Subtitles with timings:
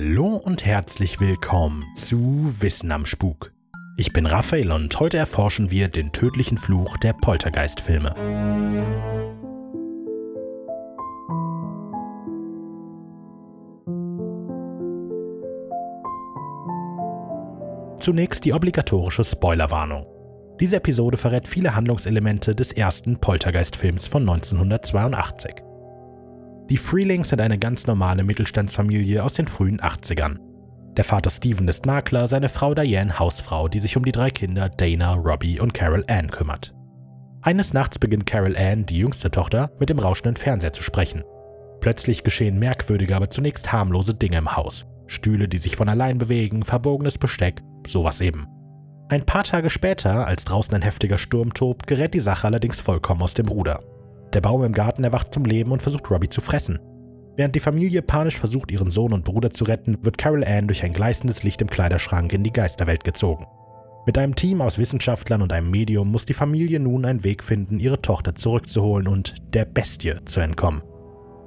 [0.00, 3.52] Hallo und herzlich willkommen zu Wissen am Spuk.
[3.96, 8.14] Ich bin Raphael und heute erforschen wir den tödlichen Fluch der Poltergeist-Filme.
[17.98, 20.06] Zunächst die obligatorische Spoilerwarnung.
[20.60, 25.67] Diese Episode verrät viele Handlungselemente des ersten Poltergeist-Films von 1982.
[26.70, 30.36] Die Freelings sind eine ganz normale Mittelstandsfamilie aus den frühen 80ern.
[30.98, 34.68] Der Vater Steven ist Makler, seine Frau Diane Hausfrau, die sich um die drei Kinder
[34.68, 36.74] Dana, Robbie und Carol Ann kümmert.
[37.40, 41.24] Eines Nachts beginnt Carol Ann, die jüngste Tochter, mit dem rauschenden Fernseher zu sprechen.
[41.80, 44.84] Plötzlich geschehen merkwürdige, aber zunächst harmlose Dinge im Haus.
[45.06, 48.46] Stühle, die sich von allein bewegen, verbogenes Besteck, sowas eben.
[49.08, 53.22] Ein paar Tage später, als draußen ein heftiger Sturm tobt, gerät die Sache allerdings vollkommen
[53.22, 53.80] aus dem Ruder.
[54.32, 56.78] Der Baum im Garten erwacht zum Leben und versucht Robbie zu fressen.
[57.36, 60.82] Während die Familie panisch versucht, ihren Sohn und Bruder zu retten, wird Carol Ann durch
[60.82, 63.46] ein gleißendes Licht im Kleiderschrank in die Geisterwelt gezogen.
[64.06, 67.78] Mit einem Team aus Wissenschaftlern und einem Medium muss die Familie nun einen Weg finden,
[67.78, 70.82] ihre Tochter zurückzuholen und der Bestie zu entkommen.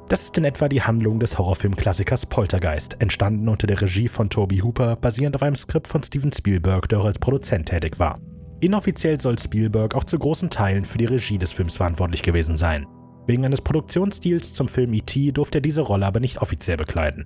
[0.09, 4.57] Das ist in etwa die Handlung des Horrorfilmklassikers Poltergeist, entstanden unter der Regie von Toby
[4.59, 8.19] Hooper, basierend auf einem Skript von Steven Spielberg, der auch als Produzent tätig war.
[8.61, 12.85] Inoffiziell soll Spielberg auch zu großen Teilen für die Regie des Films verantwortlich gewesen sein.
[13.25, 15.31] Wegen eines Produktionsstils zum Film E.T.
[15.31, 17.25] durfte er diese Rolle aber nicht offiziell bekleiden.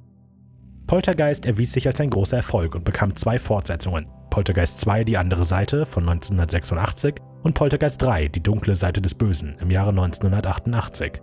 [0.87, 4.07] Poltergeist erwies sich als ein großer Erfolg und bekam zwei Fortsetzungen.
[4.29, 9.57] Poltergeist 2 Die andere Seite von 1986 und Poltergeist 3 Die dunkle Seite des Bösen
[9.59, 11.21] im Jahre 1988.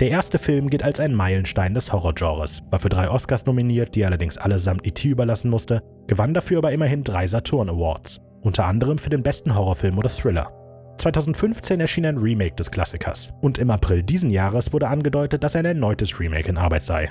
[0.00, 4.02] Der erste Film gilt als ein Meilenstein des Horrorgenres, war für drei Oscars nominiert, die
[4.02, 5.08] er allerdings allesamt E.T.
[5.08, 9.98] überlassen musste, gewann dafür aber immerhin drei Saturn Awards, unter anderem für den besten Horrorfilm
[9.98, 10.52] oder Thriller.
[10.98, 15.64] 2015 erschien ein Remake des Klassikers und im April diesen Jahres wurde angedeutet, dass ein
[15.64, 17.10] erneutes Remake in Arbeit sei.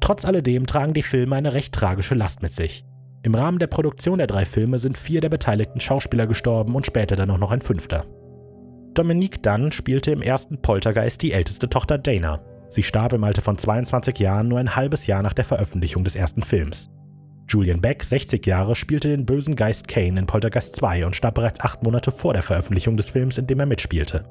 [0.00, 2.84] Trotz alledem tragen die Filme eine recht tragische Last mit sich.
[3.22, 7.16] Im Rahmen der Produktion der drei Filme sind vier der beteiligten Schauspieler gestorben und später
[7.16, 8.04] dann auch noch ein fünfter.
[8.94, 12.40] Dominique Dunn spielte im ersten Poltergeist die älteste Tochter Dana.
[12.68, 16.16] Sie starb im Alter von 22 Jahren nur ein halbes Jahr nach der Veröffentlichung des
[16.16, 16.90] ersten Films.
[17.48, 21.60] Julian Beck, 60 Jahre, spielte den bösen Geist Kane in Poltergeist 2 und starb bereits
[21.60, 24.24] acht Monate vor der Veröffentlichung des Films, in dem er mitspielte.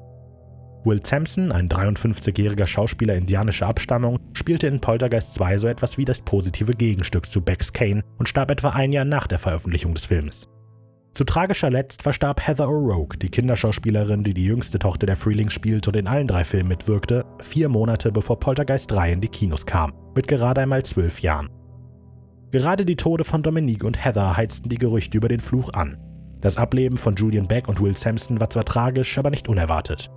[0.84, 6.20] Will Sampson, ein 53-jähriger Schauspieler indianischer Abstammung, spielte in Poltergeist 2 so etwas wie das
[6.20, 10.46] positive Gegenstück zu Becks Kane und starb etwa ein Jahr nach der Veröffentlichung des Films.
[11.12, 15.90] Zu tragischer Letzt verstarb Heather O'Rourke, die Kinderschauspielerin, die die jüngste Tochter der Freelings spielte
[15.90, 19.92] und in allen drei Filmen mitwirkte, vier Monate bevor Poltergeist 3 in die Kinos kam,
[20.14, 21.48] mit gerade einmal zwölf Jahren.
[22.50, 25.98] Gerade die Tode von Dominique und Heather heizten die Gerüchte über den Fluch an.
[26.40, 30.08] Das Ableben von Julian Beck und Will Sampson war zwar tragisch, aber nicht unerwartet.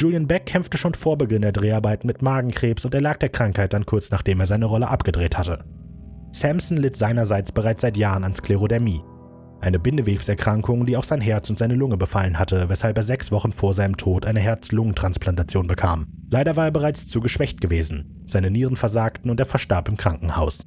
[0.00, 3.86] Julian Beck kämpfte schon vor Beginn der Dreharbeiten mit Magenkrebs und erlag der Krankheit dann
[3.86, 5.64] kurz nachdem er seine Rolle abgedreht hatte.
[6.32, 9.00] Sampson litt seinerseits bereits seit Jahren an Sklerodermie,
[9.60, 13.52] eine Bindewebserkrankung, die auch sein Herz und seine Lunge befallen hatte, weshalb er sechs Wochen
[13.52, 16.06] vor seinem Tod eine Herz-Lungentransplantation bekam.
[16.30, 18.22] Leider war er bereits zu geschwächt gewesen.
[18.26, 20.66] Seine Nieren versagten und er verstarb im Krankenhaus.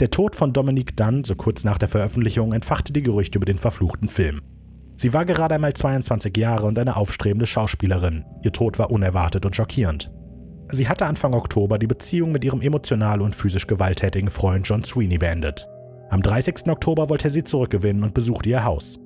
[0.00, 3.58] Der Tod von Dominique Dunn, so kurz nach der Veröffentlichung, entfachte die Gerüchte über den
[3.58, 4.40] verfluchten Film.
[4.96, 8.24] Sie war gerade einmal 22 Jahre und eine aufstrebende Schauspielerin.
[8.42, 10.10] Ihr Tod war unerwartet und schockierend.
[10.72, 15.18] Sie hatte Anfang Oktober die Beziehung mit ihrem emotional und physisch gewalttätigen Freund John Sweeney
[15.18, 15.68] beendet.
[16.10, 16.68] Am 30.
[16.68, 18.98] Oktober wollte er sie zurückgewinnen und besuchte ihr Haus.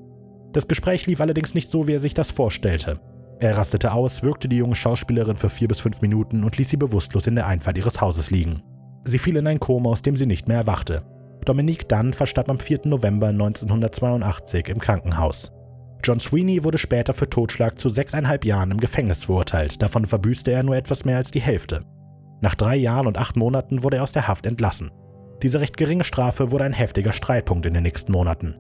[0.52, 2.98] Das Gespräch lief allerdings nicht so, wie er sich das vorstellte.
[3.40, 6.78] Er rastete aus, wirkte die junge Schauspielerin für vier bis fünf Minuten und ließ sie
[6.78, 8.62] bewusstlos in der Einfahrt ihres Hauses liegen.
[9.10, 11.02] Sie fiel in ein Koma, aus dem sie nicht mehr erwachte.
[11.46, 12.80] Dominique Dunn verstarb am 4.
[12.84, 15.50] November 1982 im Krankenhaus.
[16.04, 20.62] John Sweeney wurde später für Totschlag zu sechseinhalb Jahren im Gefängnis verurteilt, davon verbüßte er
[20.62, 21.84] nur etwas mehr als die Hälfte.
[22.42, 24.90] Nach drei Jahren und acht Monaten wurde er aus der Haft entlassen.
[25.42, 28.56] Diese recht geringe Strafe wurde ein heftiger Streitpunkt in den nächsten Monaten.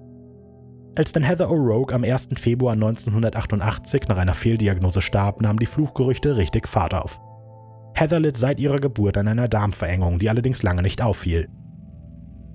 [0.96, 2.28] Als dann Heather O'Rourke am 1.
[2.40, 7.20] Februar 1988 nach einer Fehldiagnose starb, nahmen die Fluchgerüchte richtig Fahrt auf.
[7.98, 11.48] Heather litt seit ihrer Geburt an einer Darmverengung, die allerdings lange nicht auffiel.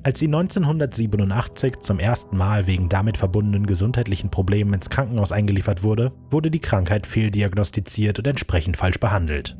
[0.01, 6.13] Als sie 1987 zum ersten Mal wegen damit verbundenen gesundheitlichen Problemen ins Krankenhaus eingeliefert wurde,
[6.29, 9.57] wurde die Krankheit fehldiagnostiziert und entsprechend falsch behandelt.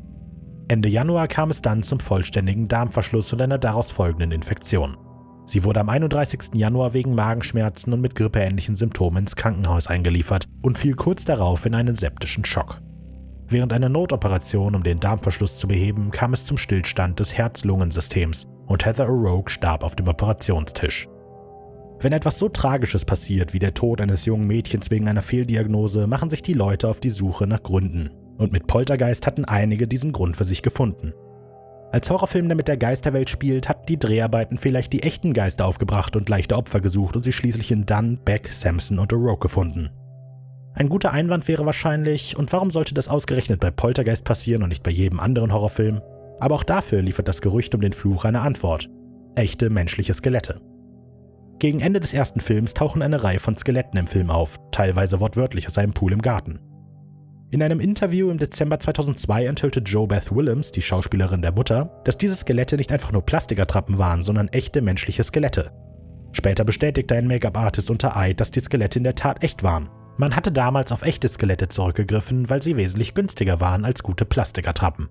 [0.68, 4.96] Ende Januar kam es dann zum vollständigen Darmverschluss und einer daraus folgenden Infektion.
[5.44, 6.54] Sie wurde am 31.
[6.54, 11.74] Januar wegen Magenschmerzen und mit grippeähnlichen Symptomen ins Krankenhaus eingeliefert und fiel kurz darauf in
[11.74, 12.80] einen septischen Schock.
[13.48, 18.86] Während einer Notoperation, um den Darmverschluss zu beheben, kam es zum Stillstand des Herz-Lungen-Systems und
[18.86, 21.08] Heather O'Rourke starb auf dem Operationstisch.
[22.00, 26.30] Wenn etwas so Tragisches passiert wie der Tod eines jungen Mädchens wegen einer Fehldiagnose, machen
[26.30, 30.36] sich die Leute auf die Suche nach Gründen und mit Poltergeist hatten einige diesen Grund
[30.36, 31.12] für sich gefunden.
[31.92, 36.16] Als Horrorfilm, der mit der Geisterwelt spielt, hatten die Dreharbeiten vielleicht die echten Geister aufgebracht
[36.16, 39.90] und leichte Opfer gesucht und sie schließlich in Dunn, Beck, Samson und O'Rourke gefunden.
[40.76, 44.82] Ein guter Einwand wäre wahrscheinlich, und warum sollte das ausgerechnet bei Poltergeist passieren und nicht
[44.82, 46.00] bei jedem anderen Horrorfilm?
[46.40, 48.88] Aber auch dafür liefert das Gerücht um den Fluch eine Antwort.
[49.36, 50.60] Echte menschliche Skelette.
[51.60, 55.68] Gegen Ende des ersten Films tauchen eine Reihe von Skeletten im Film auf, teilweise wortwörtlich
[55.68, 56.58] aus einem Pool im Garten.
[57.52, 62.18] In einem Interview im Dezember 2002 enthüllte Joe Beth Willems, die Schauspielerin der Mutter, dass
[62.18, 65.70] diese Skelette nicht einfach nur Plastikertrappen waren, sondern echte menschliche Skelette.
[66.32, 69.88] Später bestätigte ein Make-up-Artist unter Eid, dass die Skelette in der Tat echt waren.
[70.16, 75.08] Man hatte damals auf echte Skelette zurückgegriffen, weil sie wesentlich günstiger waren als gute Plastikertrappen.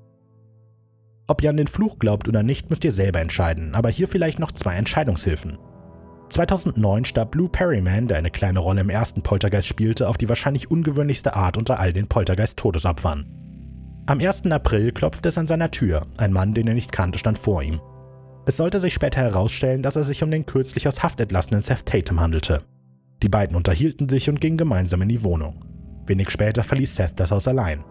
[1.28, 4.40] Ob ihr an den Fluch glaubt oder nicht, müsst ihr selber entscheiden, aber hier vielleicht
[4.40, 5.58] noch zwei Entscheidungshilfen.
[6.30, 10.72] 2009 starb Lou Perryman, der eine kleine Rolle im ersten Poltergeist spielte, auf die wahrscheinlich
[10.72, 13.26] ungewöhnlichste Art unter all den Poltergeist-Todesopfern.
[14.06, 14.46] Am 1.
[14.52, 16.08] April klopfte es an seiner Tür.
[16.18, 17.82] Ein Mann, den er nicht kannte, stand vor ihm.
[18.46, 21.86] Es sollte sich später herausstellen, dass er sich um den kürzlich aus Haft entlassenen Seth
[21.86, 22.64] Tatum handelte.
[23.24, 25.64] Die beiden unterhielten sich und gingen gemeinsam in die Wohnung.
[26.06, 27.86] Wenig später verließ Seth das Haus allein.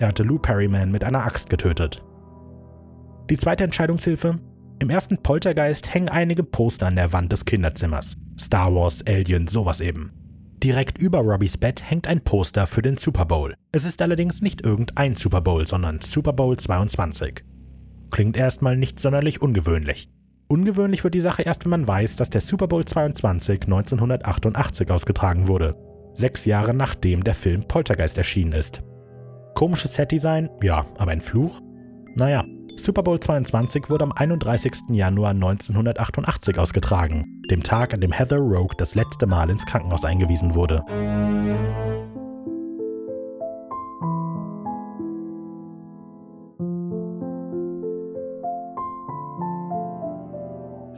[0.00, 2.04] Er hatte Lou Perryman mit einer Axt getötet.
[3.30, 4.40] Die zweite Entscheidungshilfe?
[4.80, 8.16] Im ersten Poltergeist hängen einige Poster an der Wand des Kinderzimmers.
[8.38, 10.10] Star Wars, Alien, sowas eben.
[10.60, 13.54] Direkt über Robbys Bett hängt ein Poster für den Super Bowl.
[13.70, 17.44] Es ist allerdings nicht irgendein Super Bowl, sondern Super Bowl 22.
[18.10, 20.08] Klingt erstmal nicht sonderlich ungewöhnlich.
[20.52, 25.48] Ungewöhnlich wird die Sache erst, wenn man weiß, dass der Super Bowl 22 1988 ausgetragen
[25.48, 25.74] wurde.
[26.12, 28.82] Sechs Jahre nachdem der Film Poltergeist erschienen ist.
[29.54, 30.50] Komisches Setdesign?
[30.60, 31.58] Ja, aber ein Fluch?
[32.16, 32.44] Naja,
[32.76, 34.74] Super Bowl 22 wurde am 31.
[34.90, 40.54] Januar 1988 ausgetragen, dem Tag, an dem Heather Rogue das letzte Mal ins Krankenhaus eingewiesen
[40.54, 40.82] wurde.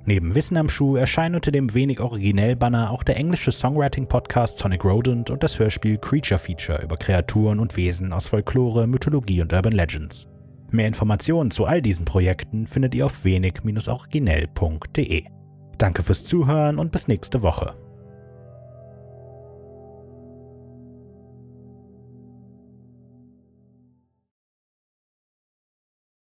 [0.05, 4.59] Neben Wissen am Schuh erscheinen unter dem wenig originell Banner auch der englische Songwriting Podcast
[4.59, 9.55] Sonic Rodent und das Hörspiel Creature Feature über Kreaturen und Wesen aus Folklore, Mythologie und
[9.55, 10.29] Urban Legends.
[10.73, 15.25] Mehr Informationen zu all diesen Projekten findet ihr auf wenig-originell.de.
[15.77, 17.75] Danke fürs Zuhören und bis nächste Woche.